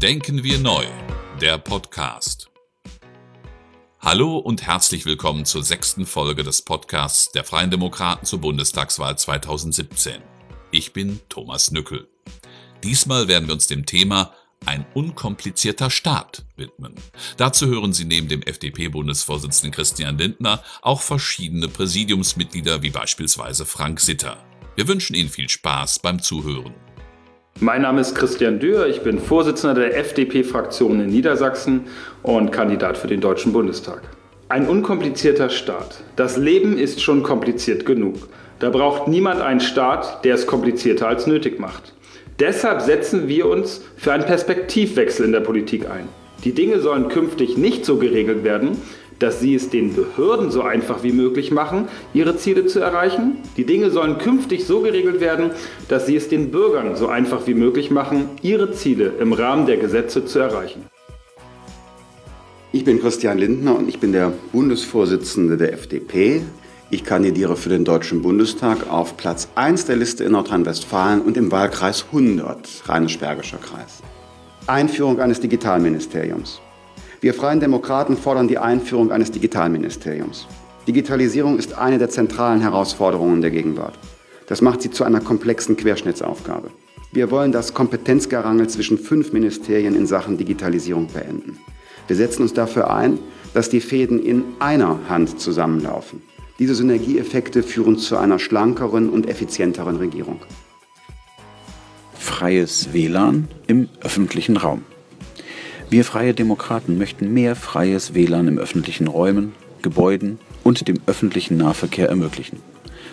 [0.00, 0.86] Denken wir neu,
[1.42, 2.48] der Podcast.
[4.00, 10.22] Hallo und herzlich willkommen zur sechsten Folge des Podcasts der Freien Demokraten zur Bundestagswahl 2017.
[10.70, 12.08] Ich bin Thomas Nückel.
[12.82, 14.32] Diesmal werden wir uns dem Thema
[14.64, 16.94] ein unkomplizierter Staat widmen.
[17.36, 24.42] Dazu hören Sie neben dem FDP-Bundesvorsitzenden Christian Lindner auch verschiedene Präsidiumsmitglieder wie beispielsweise Frank Sitter.
[24.76, 26.74] Wir wünschen Ihnen viel Spaß beim Zuhören.
[27.58, 31.82] Mein Name ist Christian Dürr, ich bin Vorsitzender der FDP-Fraktion in Niedersachsen
[32.22, 34.00] und Kandidat für den Deutschen Bundestag.
[34.48, 36.02] Ein unkomplizierter Staat.
[36.16, 38.14] Das Leben ist schon kompliziert genug.
[38.60, 41.92] Da braucht niemand einen Staat, der es komplizierter als nötig macht.
[42.38, 46.08] Deshalb setzen wir uns für einen Perspektivwechsel in der Politik ein.
[46.44, 48.78] Die Dinge sollen künftig nicht so geregelt werden,
[49.20, 53.38] dass sie es den Behörden so einfach wie möglich machen, ihre Ziele zu erreichen.
[53.56, 55.50] Die Dinge sollen künftig so geregelt werden,
[55.88, 59.76] dass sie es den Bürgern so einfach wie möglich machen, ihre Ziele im Rahmen der
[59.76, 60.86] Gesetze zu erreichen.
[62.72, 66.42] Ich bin Christian Lindner und ich bin der Bundesvorsitzende der FDP.
[66.88, 71.52] Ich kandidiere für den Deutschen Bundestag auf Platz 1 der Liste in Nordrhein-Westfalen und im
[71.52, 74.02] Wahlkreis 100, Rheinisch-Bergischer Kreis.
[74.66, 76.60] Einführung eines Digitalministeriums.
[77.22, 80.46] Wir Freien Demokraten fordern die Einführung eines Digitalministeriums.
[80.88, 83.98] Digitalisierung ist eine der zentralen Herausforderungen der Gegenwart.
[84.46, 86.70] Das macht sie zu einer komplexen Querschnittsaufgabe.
[87.12, 91.58] Wir wollen das Kompetenzgerangel zwischen fünf Ministerien in Sachen Digitalisierung beenden.
[92.06, 93.18] Wir setzen uns dafür ein,
[93.52, 96.22] dass die Fäden in einer Hand zusammenlaufen.
[96.58, 100.40] Diese Synergieeffekte führen zu einer schlankeren und effizienteren Regierung.
[102.14, 104.82] Freies WLAN im öffentlichen Raum.
[105.90, 112.08] Wir Freie Demokraten möchten mehr freies WLAN im öffentlichen Räumen, Gebäuden und dem öffentlichen Nahverkehr
[112.08, 112.60] ermöglichen.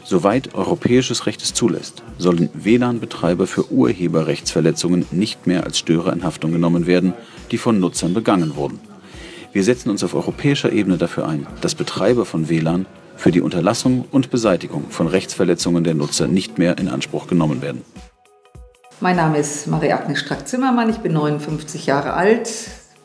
[0.03, 6.52] Soweit europäisches Recht es zulässt, sollen WLAN-Betreiber für Urheberrechtsverletzungen nicht mehr als Störer in Haftung
[6.52, 7.14] genommen werden,
[7.50, 8.80] die von Nutzern begangen wurden.
[9.53, 14.05] Wir setzen uns auf europäischer Ebene dafür ein, dass Betreiber von WLAN für die Unterlassung
[14.11, 17.82] und Beseitigung von Rechtsverletzungen der Nutzer nicht mehr in Anspruch genommen werden.
[19.00, 22.50] Mein Name ist Marie-Agnes Strack-Zimmermann, ich bin 59 Jahre alt,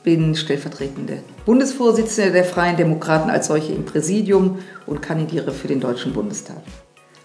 [0.02, 6.14] bin stellvertretende Bundesvorsitzende der Freien Demokraten als solche im Präsidium und kandidiere für den Deutschen
[6.14, 6.62] Bundestag.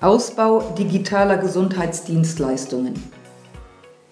[0.01, 2.95] Ausbau digitaler Gesundheitsdienstleistungen.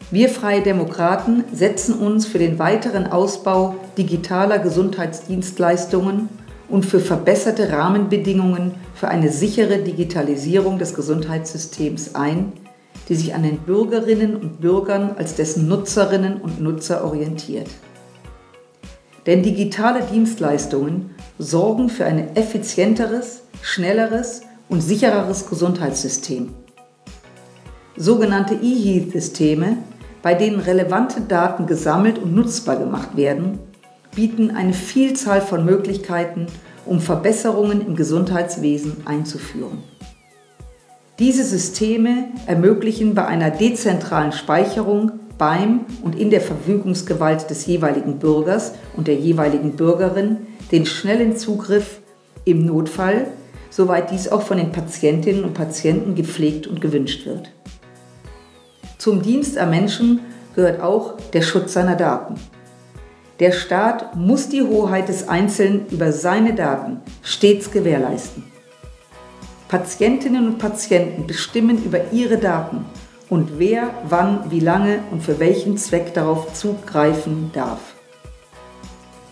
[0.10, 6.30] Wir Freie Demokraten setzen uns für den weiteren Ausbau digitaler Gesundheitsdienstleistungen
[6.70, 12.54] und für verbesserte Rahmenbedingungen für eine sichere Digitalisierung des Gesundheitssystems ein,
[13.10, 17.68] die sich an den Bürgerinnen und Bürgern als dessen Nutzerinnen und Nutzer orientiert.
[19.26, 26.50] Denn digitale Dienstleistungen sorgen für ein effizienteres, schnelleres und sichereres Gesundheitssystem.
[27.98, 29.78] Sogenannte E-Health-Systeme,
[30.22, 33.60] bei denen relevante Daten gesammelt und nutzbar gemacht werden,
[34.16, 36.48] bieten eine Vielzahl von Möglichkeiten,
[36.86, 39.84] um Verbesserungen im Gesundheitswesen einzuführen.
[41.18, 48.74] Diese Systeme ermöglichen bei einer dezentralen Speicherung beim und in der Verfügungsgewalt des jeweiligen Bürgers
[48.98, 50.40] und der jeweiligen Bürgerin
[50.74, 52.02] den schnellen Zugriff
[52.44, 53.28] im Notfall,
[53.70, 57.50] soweit dies auch von den Patientinnen und Patienten gepflegt und gewünscht wird.
[58.98, 60.20] Zum Dienst am Menschen
[60.54, 62.36] gehört auch der Schutz seiner Daten.
[63.40, 68.55] Der Staat muss die Hoheit des Einzelnen über seine Daten stets gewährleisten.
[69.68, 72.86] Patientinnen und Patienten bestimmen über ihre Daten
[73.30, 77.80] und wer, wann, wie lange und für welchen Zweck darauf zugreifen darf.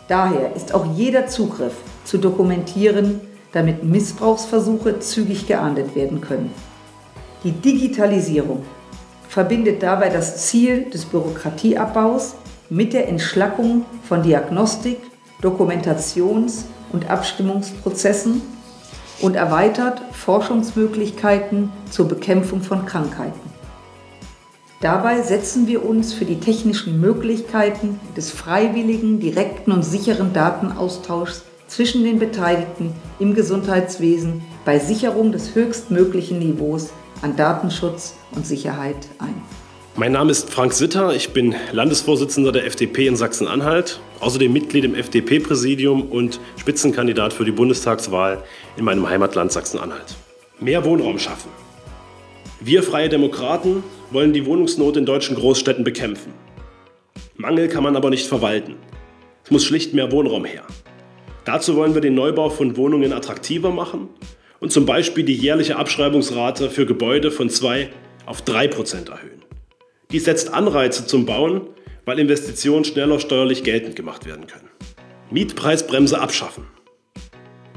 [0.07, 1.73] Daher ist auch jeder Zugriff
[2.03, 6.51] zu dokumentieren, damit Missbrauchsversuche zügig geahndet werden können.
[7.43, 8.63] Die Digitalisierung
[9.29, 12.35] verbindet dabei das Ziel des Bürokratieabbaus
[12.69, 14.97] mit der Entschlackung von Diagnostik,
[15.41, 18.41] Dokumentations- und Abstimmungsprozessen
[19.21, 23.53] und erweitert Forschungsmöglichkeiten zur Bekämpfung von Krankheiten.
[24.81, 32.03] Dabei setzen wir uns für die technischen Möglichkeiten des freiwilligen, direkten und sicheren Datenaustauschs zwischen
[32.03, 36.89] den Beteiligten im Gesundheitswesen bei Sicherung des höchstmöglichen Niveaus
[37.21, 39.62] an Datenschutz und Sicherheit ein.
[39.95, 44.95] Mein Name ist Frank Sitter, ich bin Landesvorsitzender der FDP in Sachsen-Anhalt, außerdem Mitglied im
[44.95, 48.43] FDP-Präsidium und Spitzenkandidat für die Bundestagswahl
[48.75, 50.15] in meinem Heimatland Sachsen-Anhalt.
[50.59, 51.51] Mehr Wohnraum schaffen.
[52.59, 56.33] Wir Freie Demokraten wollen die Wohnungsnot in deutschen Großstädten bekämpfen.
[57.35, 58.77] Mangel kann man aber nicht verwalten.
[59.45, 60.63] Es muss schlicht mehr Wohnraum her.
[61.45, 64.09] Dazu wollen wir den Neubau von Wohnungen attraktiver machen
[64.59, 67.89] und zum Beispiel die jährliche Abschreibungsrate für Gebäude von 2
[68.25, 69.42] auf 3 Prozent erhöhen.
[70.13, 71.67] Dies setzt Anreize zum Bauen
[72.05, 74.69] weil Investitionen schneller steuerlich geltend gemacht werden können.
[75.31, 76.65] Mietpreisbremse abschaffen.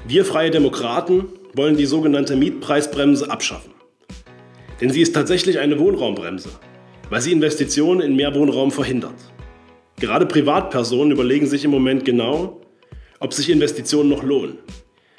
[0.06, 3.72] Wir Freie Demokraten wollen die sogenannte Mietpreisbremse abschaffen.
[4.80, 6.50] Denn sie ist tatsächlich eine Wohnraumbremse,
[7.08, 9.14] weil sie Investitionen in mehr Wohnraum verhindert.
[9.98, 12.60] Gerade Privatpersonen überlegen sich im Moment genau,
[13.20, 14.58] ob sich Investitionen noch lohnen.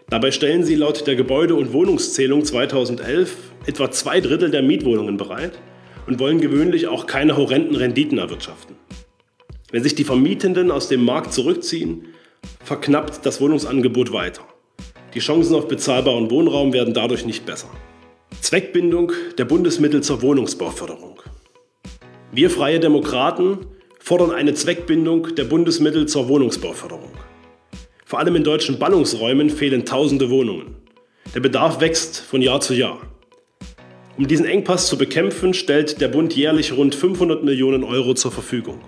[0.10, 3.36] Dabei stellen sie laut der Gebäude- und Wohnungszählung 2011
[3.66, 5.60] etwa zwei Drittel der Mietwohnungen bereit
[6.08, 8.76] und wollen gewöhnlich auch keine horrenden Renditen erwirtschaften.
[9.72, 12.06] Wenn sich die Vermietenden aus dem Markt zurückziehen,
[12.64, 14.42] verknappt das Wohnungsangebot weiter.
[15.14, 17.70] Die Chancen auf bezahlbaren Wohnraum werden dadurch nicht besser.
[18.42, 21.22] Zweckbindung der Bundesmittel zur Wohnungsbauförderung.
[22.32, 23.60] Wir Freie Demokraten
[24.00, 27.12] fordern eine Zweckbindung der Bundesmittel zur Wohnungsbauförderung.
[28.06, 30.76] Vor allem in deutschen Ballungsräumen fehlen tausende Wohnungen.
[31.36, 33.02] Der Bedarf wächst von Jahr zu Jahr.
[34.18, 38.82] Um diesen Engpass zu bekämpfen, stellt der Bund jährlich rund 500 Millionen Euro zur Verfügung.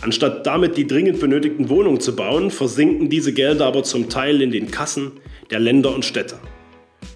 [0.00, 4.50] Anstatt damit die dringend benötigten Wohnungen zu bauen, versinken diese Gelder aber zum Teil in
[4.50, 5.12] den Kassen
[5.50, 6.38] der Länder und Städte.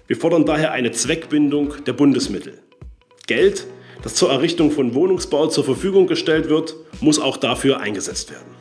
[0.05, 2.59] Wir fordern daher eine Zweckbindung der Bundesmittel.
[3.25, 3.65] Geld,
[4.03, 8.55] das zur Errichtung von Wohnungsbau zur Verfügung gestellt wird, muss auch dafür eingesetzt werden.